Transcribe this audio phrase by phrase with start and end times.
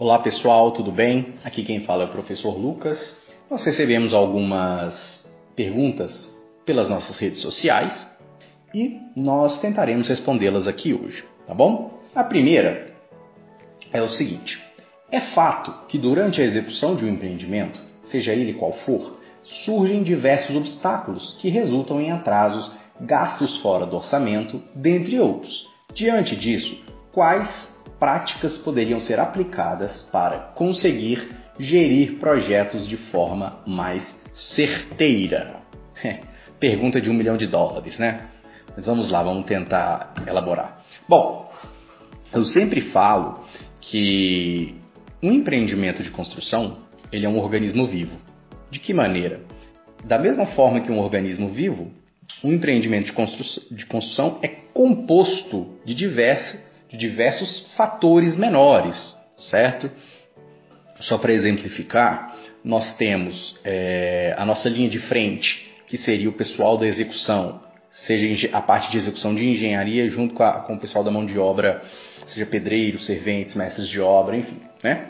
[0.00, 1.34] Olá pessoal, tudo bem?
[1.44, 3.20] Aqui quem fala é o professor Lucas.
[3.50, 6.34] Nós recebemos algumas perguntas
[6.64, 8.08] pelas nossas redes sociais
[8.74, 12.00] e nós tentaremos respondê-las aqui hoje, tá bom?
[12.14, 12.86] A primeira
[13.92, 14.58] é o seguinte:
[15.12, 19.20] é fato que durante a execução de um empreendimento, seja ele qual for,
[19.66, 22.70] surgem diversos obstáculos que resultam em atrasos,
[23.02, 25.68] gastos fora do orçamento, dentre outros.
[25.92, 26.74] Diante disso,
[27.12, 27.68] quais
[28.00, 35.56] práticas poderiam ser aplicadas para conseguir gerir projetos de forma mais certeira?
[36.58, 38.28] Pergunta de um milhão de dólares, né?
[38.74, 40.82] Mas vamos lá, vamos tentar elaborar.
[41.06, 41.52] Bom,
[42.32, 43.44] eu sempre falo
[43.80, 44.74] que
[45.22, 46.78] um empreendimento de construção
[47.12, 48.16] ele é um organismo vivo.
[48.70, 49.40] De que maneira?
[50.04, 51.90] Da mesma forma que um organismo vivo,
[52.42, 53.06] um empreendimento
[53.70, 59.90] de construção, é composto de, diversos, de diversos fatores menores, certo?
[60.98, 66.76] Só para exemplificar, nós temos é, a nossa linha de frente, que seria o pessoal
[66.76, 71.02] da execução, seja a parte de execução de engenharia junto com, a, com o pessoal
[71.02, 71.82] da mão de obra,
[72.26, 75.06] seja pedreiros, serventes, mestres de obra, enfim, né?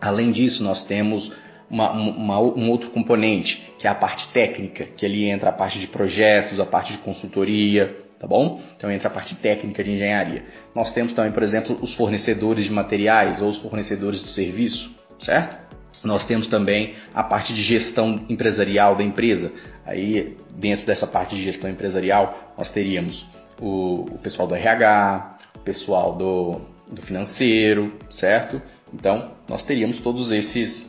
[0.00, 1.30] Além disso, nós temos
[1.68, 5.78] uma, uma, um outro componente, que é a parte técnica, que ali entra a parte
[5.78, 8.60] de projetos, a parte de consultoria, tá bom?
[8.76, 10.42] Então entra a parte técnica de engenharia.
[10.74, 15.68] Nós temos também, por exemplo, os fornecedores de materiais ou os fornecedores de serviço, certo?
[16.04, 19.52] Nós temos também a parte de gestão empresarial da empresa.
[19.84, 23.26] Aí, dentro dessa parte de gestão empresarial, nós teríamos
[23.60, 28.62] o, o pessoal do RH, o pessoal do, do financeiro, certo?
[28.92, 30.88] Então, nós teríamos todos esses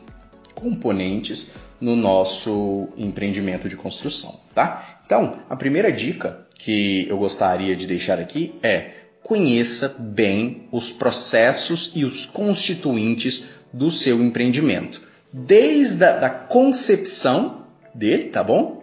[0.54, 5.00] componentes no nosso empreendimento de construção, tá?
[5.06, 11.92] Então, a primeira dica que eu gostaria de deixar aqui é conheça bem os processos
[11.94, 15.00] e os constituintes do seu empreendimento,
[15.32, 17.64] desde a da concepção
[17.94, 18.82] dele, tá bom?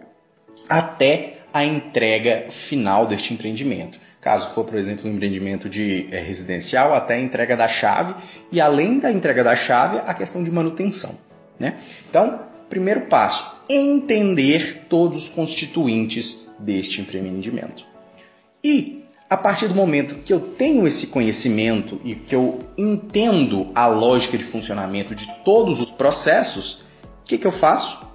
[0.68, 3.98] Até a entrega final deste empreendimento.
[4.20, 8.14] Caso for, por exemplo, um empreendimento de é, residencial, até a entrega da chave
[8.50, 11.16] e além da entrega da chave, a questão de manutenção.
[11.58, 11.74] Né?
[12.08, 17.84] Então, primeiro passo, entender todos os constituintes deste empreendimento.
[18.62, 23.86] E a partir do momento que eu tenho esse conhecimento e que eu entendo a
[23.86, 26.82] lógica de funcionamento de todos os processos,
[27.20, 28.06] o que, que eu faço?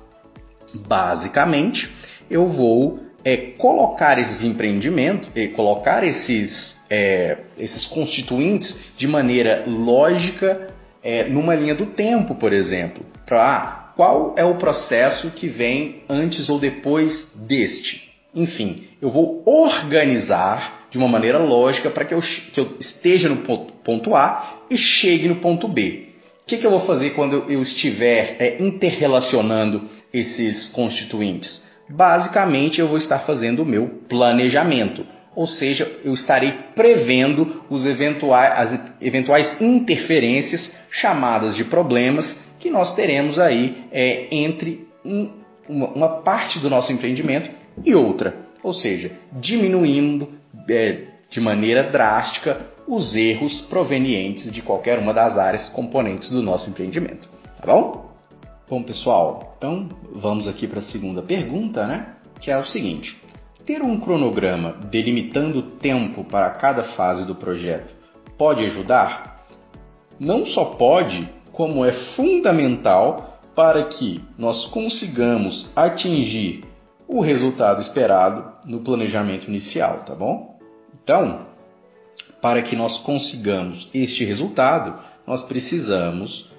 [0.87, 1.89] Basicamente,
[2.29, 10.67] eu vou é, colocar esses empreendimentos, é, colocar esses, é, esses constituintes de maneira lógica
[11.03, 13.05] é, numa linha do tempo, por exemplo.
[13.25, 18.12] Para ah, qual é o processo que vem antes ou depois deste?
[18.35, 22.15] Enfim, eu vou organizar de uma maneira lógica para que,
[22.53, 26.09] que eu, esteja no ponto, ponto, A e chegue no ponto B.
[26.43, 29.83] O que, que eu vou fazer quando eu, eu estiver é, interrelacionando
[30.13, 31.63] esses constituintes?
[31.89, 35.05] Basicamente, eu vou estar fazendo o meu planejamento,
[35.35, 42.95] ou seja, eu estarei prevendo os eventuais, as eventuais interferências chamadas de problemas que nós
[42.95, 45.29] teremos aí é, entre um,
[45.67, 47.49] uma, uma parte do nosso empreendimento
[47.83, 50.29] e outra, ou seja, diminuindo
[50.69, 56.69] é, de maneira drástica os erros provenientes de qualquer uma das áreas componentes do nosso
[56.69, 57.29] empreendimento.
[57.59, 58.11] Tá bom?
[58.69, 62.15] Bom, pessoal, então vamos aqui para a segunda pergunta, né?
[62.39, 63.17] Que é o seguinte:
[63.65, 67.93] ter um cronograma delimitando tempo para cada fase do projeto
[68.37, 69.45] pode ajudar?
[70.19, 76.63] Não só pode, como é fundamental para que nós consigamos atingir
[77.07, 80.57] o resultado esperado no planejamento inicial, tá bom?
[81.03, 81.47] Então,
[82.41, 86.49] para que nós consigamos este resultado, nós precisamos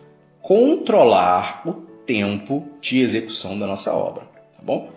[0.40, 1.72] controlar o
[2.06, 4.24] tempo de execução da nossa obra,
[4.56, 4.90] tá bom?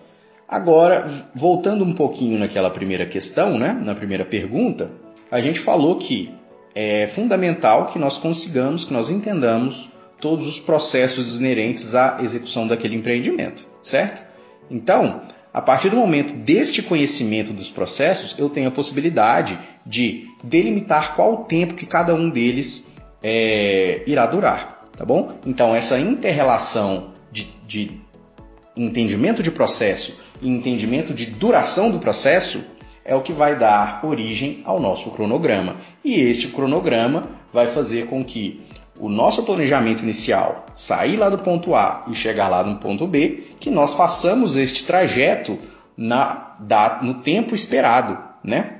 [0.47, 4.91] Agora, voltando um pouquinho naquela primeira questão, né, na primeira pergunta,
[5.29, 6.33] a gente falou que
[6.73, 9.89] é fundamental que nós consigamos, que nós entendamos
[10.21, 14.23] todos os processos inerentes à execução daquele empreendimento, certo?
[14.69, 15.21] Então,
[15.53, 21.33] a partir do momento deste conhecimento dos processos, eu tenho a possibilidade de delimitar qual
[21.33, 22.85] o tempo que cada um deles
[23.23, 25.37] é, irá durar, tá bom?
[25.45, 27.91] Então, essa interrelação de, de
[28.75, 32.63] entendimento de processo e entendimento de duração do processo
[33.03, 35.77] é o que vai dar origem ao nosso cronograma.
[36.03, 38.61] E este cronograma vai fazer com que
[38.99, 43.43] o nosso planejamento inicial, sair lá do ponto A e chegar lá no ponto B,
[43.59, 45.57] que nós façamos este trajeto
[45.95, 48.77] na, da, no tempo esperado, né?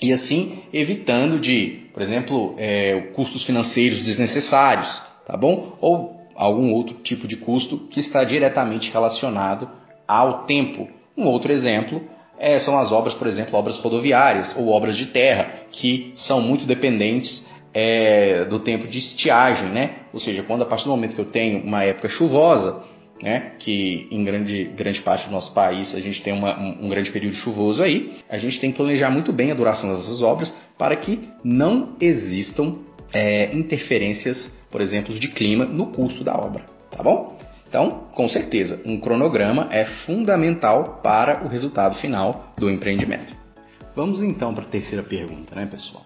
[0.00, 5.76] e assim evitando de, por exemplo, é, custos financeiros desnecessários, tá bom?
[5.80, 9.68] Ou algum outro tipo de custo que está diretamente relacionado
[10.06, 10.88] ao tempo.
[11.16, 12.02] Um outro exemplo
[12.38, 16.66] é, são as obras, por exemplo, obras rodoviárias ou obras de terra, que são muito
[16.66, 19.96] dependentes é, do tempo de estiagem, né?
[20.12, 22.84] Ou seja, quando a partir do momento que eu tenho uma época chuvosa,
[23.22, 26.88] né, que em grande, grande parte do nosso país a gente tem uma, um, um,
[26.88, 30.54] grande período chuvoso aí, a gente tem que planejar muito bem a duração dessas obras
[30.76, 32.76] para que não existam
[33.12, 37.38] é, interferências, por exemplo, de clima no custo da obra, tá bom?
[37.68, 43.34] Então, com certeza, um cronograma é fundamental para o resultado final do empreendimento.
[43.96, 46.03] Vamos então para a terceira pergunta, né, pessoal?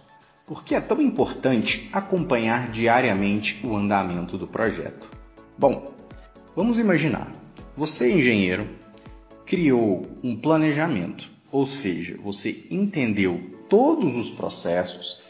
[0.49, 5.07] Por que é tão importante acompanhar diariamente o andamento do projeto?
[5.59, 5.93] Bom,
[6.57, 7.31] vamos imaginar,
[7.77, 8.67] você, engenheiro,
[9.45, 15.21] criou um planejamento, ou seja, você entendeu todos os processos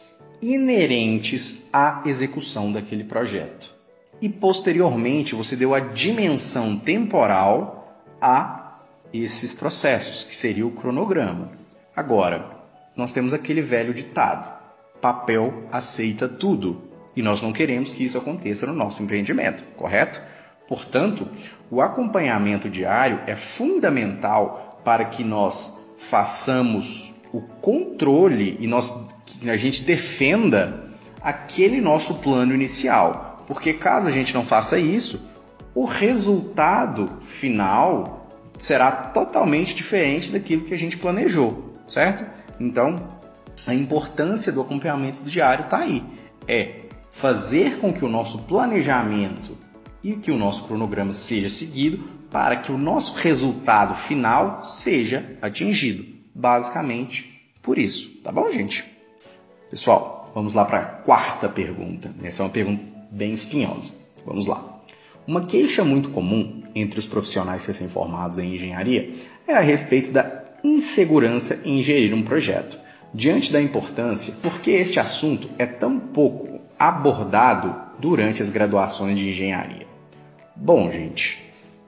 [0.40, 3.76] inerentes à execução daquele projeto
[4.22, 8.78] e posteriormente você deu a dimensão temporal a
[9.12, 11.50] esses processos, que seria o cronograma.
[11.94, 12.56] Agora,
[12.96, 14.57] nós temos aquele velho ditado:
[15.00, 16.88] papel aceita tudo.
[17.16, 20.20] E nós não queremos que isso aconteça no nosso empreendimento, correto?
[20.68, 21.26] Portanto,
[21.70, 25.76] o acompanhamento diário é fundamental para que nós
[26.10, 28.88] façamos o controle e nós,
[29.26, 30.88] que a gente defenda
[31.20, 33.44] aquele nosso plano inicial.
[33.46, 35.20] Porque caso a gente não faça isso,
[35.74, 38.28] o resultado final
[38.58, 42.24] será totalmente diferente daquilo que a gente planejou, certo?
[42.60, 43.17] Então,
[43.66, 46.02] a importância do acompanhamento diário está aí.
[46.46, 46.82] É
[47.20, 49.56] fazer com que o nosso planejamento
[50.02, 51.98] e que o nosso cronograma seja seguido
[52.30, 56.04] para que o nosso resultado final seja atingido.
[56.34, 58.84] Basicamente por isso, tá bom, gente?
[59.70, 62.10] Pessoal, vamos lá para a quarta pergunta.
[62.22, 63.92] Essa é uma pergunta bem espinhosa.
[64.24, 64.78] Vamos lá.
[65.26, 69.12] Uma queixa muito comum entre os profissionais recém-formados em engenharia
[69.46, 72.78] é a respeito da insegurança em gerir um projeto.
[73.14, 79.28] Diante da importância, por que este assunto é tão pouco abordado durante as graduações de
[79.28, 79.86] engenharia?
[80.54, 81.38] Bom, gente,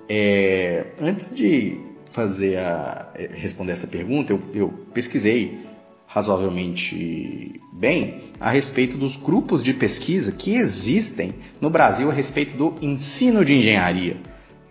[0.08, 1.78] é, antes de
[2.12, 5.58] fazer a, é, responder essa pergunta, eu, eu pesquisei
[6.06, 12.74] razoavelmente bem a respeito dos grupos de pesquisa que existem no Brasil a respeito do
[12.82, 14.16] ensino de engenharia.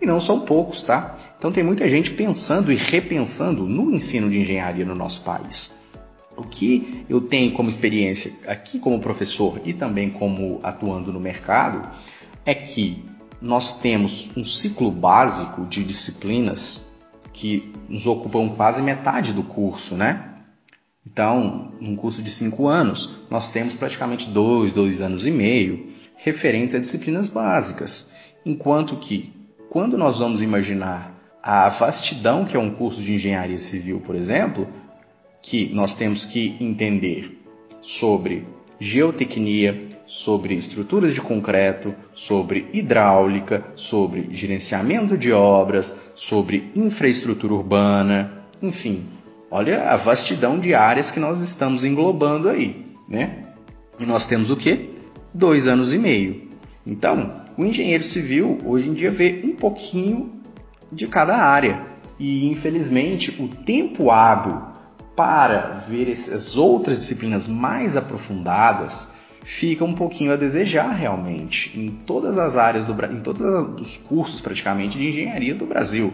[0.02, 1.16] E não são poucos, tá?
[1.38, 5.79] Então tem muita gente pensando e repensando no ensino de engenharia no nosso país.
[6.40, 11.86] O que eu tenho como experiência aqui como professor e também como atuando no mercado
[12.46, 13.04] é que
[13.42, 16.82] nós temos um ciclo básico de disciplinas
[17.34, 20.34] que nos ocupam quase metade do curso, né?
[21.06, 26.74] Então, num curso de cinco anos, nós temos praticamente dois, dois anos e meio referentes
[26.74, 28.10] a disciplinas básicas.
[28.46, 29.30] Enquanto que,
[29.68, 34.66] quando nós vamos imaginar a vastidão que é um curso de engenharia civil, por exemplo,
[35.42, 37.38] que nós temos que entender
[38.00, 38.44] sobre
[38.80, 49.06] geotecnia, sobre estruturas de concreto, sobre hidráulica, sobre gerenciamento de obras, sobre infraestrutura urbana, enfim,
[49.50, 53.46] Olha a vastidão de áreas que nós estamos englobando aí, né?
[53.98, 54.90] E nós temos o quê?
[55.34, 56.48] Dois anos e meio.
[56.86, 60.30] Então, o engenheiro civil hoje em dia vê um pouquinho
[60.92, 61.84] de cada área.
[62.16, 64.69] E infelizmente o tempo hábil
[65.20, 69.12] para ver essas outras disciplinas mais aprofundadas
[69.58, 73.42] fica um pouquinho a desejar realmente em todas as áreas do em todos
[73.82, 76.10] os cursos praticamente de engenharia do Brasil.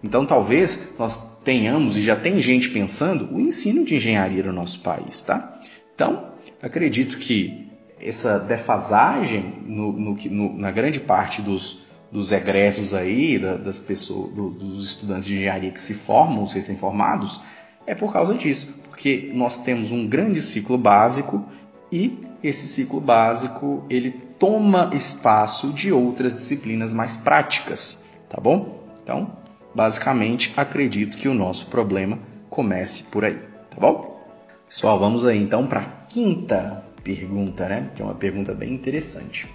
[0.00, 4.80] Então talvez nós tenhamos, e já tem gente pensando, o ensino de engenharia no nosso
[4.80, 5.60] país, tá?
[5.92, 6.28] Então,
[6.62, 7.66] acredito que
[8.00, 11.80] essa defasagem no, no, no, na grande parte dos,
[12.12, 16.52] dos egressos aí, da, das pessoas, do, dos estudantes de engenharia que se formam, os
[16.52, 17.40] recém-formados,
[17.86, 21.44] é por causa disso, porque nós temos um grande ciclo básico
[21.92, 28.84] e esse ciclo básico ele toma espaço de outras disciplinas mais práticas, tá bom?
[29.02, 29.30] Então,
[29.76, 33.38] Basicamente, acredito que o nosso problema comece por aí,
[33.70, 34.24] tá bom?
[34.66, 37.90] Pessoal, vamos aí então para a quinta pergunta, né?
[37.94, 39.46] Que é uma pergunta bem interessante.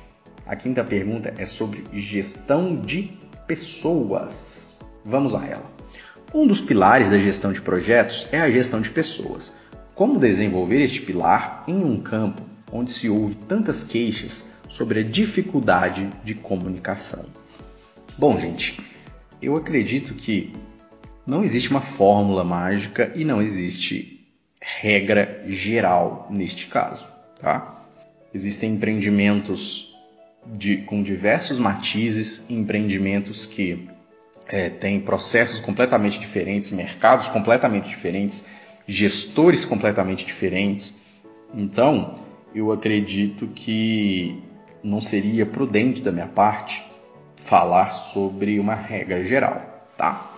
[0.46, 3.12] A quinta pergunta é sobre gestão de
[3.48, 4.78] pessoas.
[5.04, 5.81] Vamos a ela.
[6.34, 9.52] Um dos pilares da gestão de projetos é a gestão de pessoas.
[9.94, 16.10] Como desenvolver este pilar em um campo onde se ouve tantas queixas sobre a dificuldade
[16.24, 17.26] de comunicação?
[18.18, 18.82] Bom, gente,
[19.42, 20.54] eu acredito que
[21.28, 24.22] não existe uma fórmula mágica e não existe
[24.62, 27.06] regra geral neste caso,
[27.42, 27.84] tá?
[28.34, 29.94] Existem empreendimentos
[30.58, 33.91] de, com diversos matizes, empreendimentos que
[34.52, 38.44] é, têm processos completamente diferentes, mercados completamente diferentes,
[38.86, 40.94] gestores completamente diferentes.
[41.56, 42.20] Então,
[42.54, 44.44] eu acredito que
[44.84, 46.84] não seria prudente da minha parte
[47.48, 50.32] falar sobre uma regra geral, tá?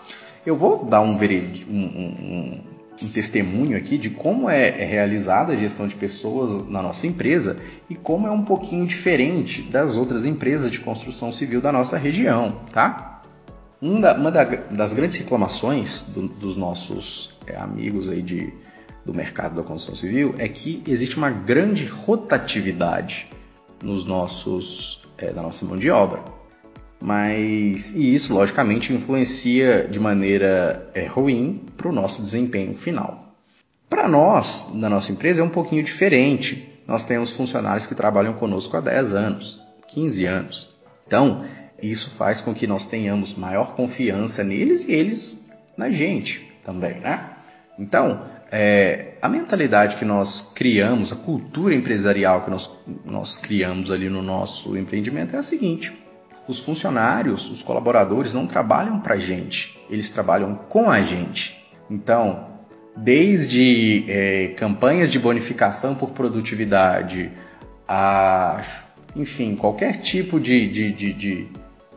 [0.45, 2.61] Eu vou dar um, um, um,
[3.01, 7.57] um testemunho aqui de como é, é realizada a gestão de pessoas na nossa empresa
[7.89, 12.61] e como é um pouquinho diferente das outras empresas de construção civil da nossa região,
[12.71, 13.12] tá?
[13.83, 18.53] Uma, das grandes reclamações do, dos nossos é, amigos aí de,
[19.05, 23.27] do mercado da construção civil é que existe uma grande rotatividade
[23.83, 26.23] nos nossos, é, na nossa mão de obra.
[27.01, 33.33] Mas e isso logicamente influencia de maneira é, ruim para o nosso desempenho final.
[33.89, 36.69] Para nós, na nossa empresa, é um pouquinho diferente.
[36.87, 39.59] Nós temos funcionários que trabalham conosco há 10 anos,
[39.89, 40.69] 15 anos.
[41.05, 41.43] Então,
[41.91, 45.43] isso faz com que nós tenhamos maior confiança neles e eles
[45.77, 47.29] na gente também, né?
[47.77, 52.69] Então, é, a mentalidade que nós criamos, a cultura empresarial que nós,
[53.03, 55.91] nós criamos ali no nosso empreendimento é a seguinte:
[56.47, 61.59] os funcionários, os colaboradores não trabalham para a gente, eles trabalham com a gente.
[61.89, 62.47] Então,
[62.95, 67.31] desde é, campanhas de bonificação por produtividade,
[67.87, 68.61] a,
[69.15, 71.47] enfim, qualquer tipo de, de, de, de,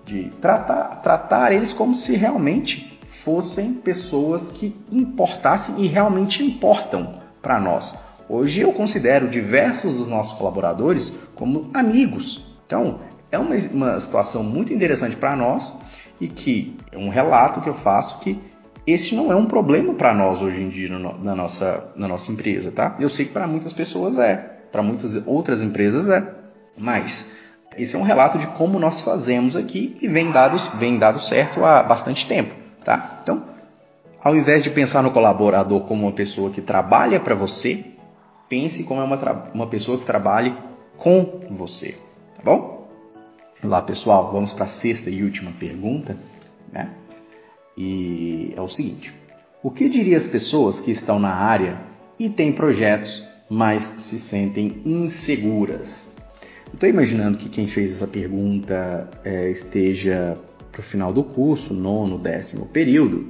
[0.07, 7.61] de tratar, tratar eles como se realmente fossem pessoas que importassem e realmente importam para
[7.61, 7.93] nós.
[8.29, 12.45] Hoje eu considero diversos dos nossos colaboradores como amigos.
[12.65, 15.77] Então, é uma, uma situação muito interessante para nós
[16.21, 18.39] e que é um relato que eu faço que
[18.87, 22.31] esse não é um problema para nós hoje em dia no, na, nossa, na nossa
[22.31, 22.97] empresa, tá?
[23.01, 24.37] Eu sei que para muitas pessoas é,
[24.71, 26.35] para muitas outras empresas é,
[26.79, 27.29] mas
[27.77, 31.65] esse é um relato de como nós fazemos aqui e vem dado, vem dado certo
[31.65, 32.55] há bastante tempo.
[32.85, 33.21] Tá?
[33.23, 33.43] Então,
[34.23, 37.85] ao invés de pensar no colaborador como uma pessoa que trabalha para você,
[38.49, 40.55] pense como uma, uma pessoa que trabalhe
[40.97, 41.97] com você.
[42.37, 42.89] Tá bom?
[43.63, 46.17] Lá, pessoal, vamos para a sexta e última pergunta.
[46.73, 46.91] Né?
[47.77, 49.13] E é o seguinte:
[49.63, 51.81] O que diria as pessoas que estão na área
[52.19, 56.16] e têm projetos, mas se sentem inseguras?
[56.73, 60.37] Estou imaginando que quem fez essa pergunta é, esteja
[60.71, 63.27] para o final do curso, nono, décimo período.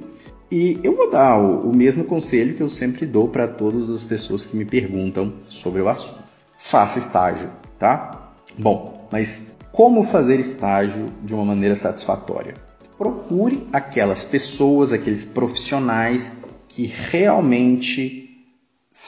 [0.51, 4.03] E eu vou dar o, o mesmo conselho que eu sempre dou para todas as
[4.03, 6.23] pessoas que me perguntam sobre o assunto.
[6.71, 8.33] Faça estágio, tá?
[8.57, 9.29] Bom, mas
[9.71, 12.55] como fazer estágio de uma maneira satisfatória?
[12.97, 16.29] Procure aquelas pessoas, aqueles profissionais
[16.67, 18.27] que realmente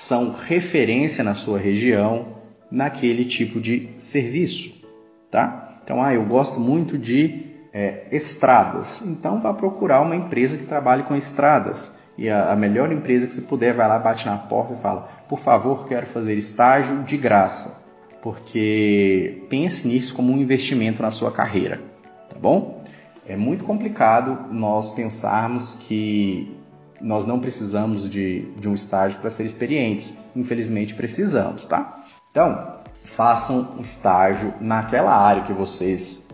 [0.07, 2.38] são referência na sua região
[2.71, 4.71] naquele tipo de serviço,
[5.31, 5.79] tá?
[5.83, 9.01] Então, ah, eu gosto muito de é, estradas.
[9.05, 11.91] Então vá procurar uma empresa que trabalhe com estradas.
[12.17, 15.09] E a, a, melhor empresa que você puder, vai lá, bate na porta e fala:
[15.27, 17.77] por favor, quero fazer estágio de graça.
[18.21, 21.79] Porque pense nisso como um investimento na sua carreira.
[22.29, 22.83] Tá bom?
[23.25, 26.57] É muito complicado nós pensarmos que
[26.99, 30.13] nós não precisamos de, de um estágio para ser experientes.
[30.35, 31.98] Infelizmente precisamos, tá?
[32.31, 32.79] Então,
[33.15, 36.25] façam um estágio naquela área que vocês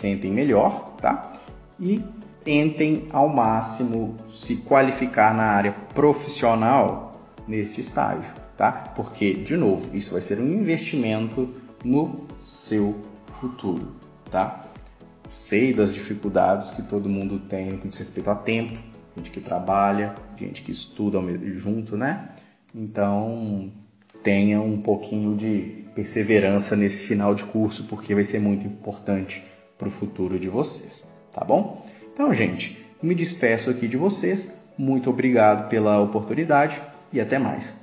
[0.00, 1.32] sentem melhor, tá?
[1.78, 2.02] E
[2.44, 8.92] tentem ao máximo se qualificar na área profissional neste estágio, tá?
[8.94, 11.52] Porque, de novo, isso vai ser um investimento
[11.84, 12.96] no seu
[13.40, 13.92] futuro,
[14.30, 14.64] tá?
[15.48, 18.78] Sei das dificuldades que todo mundo tem diz respeito a tempo,
[19.16, 21.20] gente que trabalha, gente que estuda
[21.60, 22.30] junto, né?
[22.74, 23.70] Então,
[24.22, 29.42] tenha um pouquinho de perseverança nesse final de curso, porque vai ser muito importante
[29.78, 31.84] para o futuro de vocês, tá bom?
[32.12, 34.52] Então, gente, me despeço aqui de vocês.
[34.76, 36.80] Muito obrigado pela oportunidade
[37.12, 37.74] e até mais.